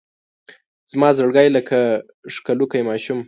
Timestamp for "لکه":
1.57-1.79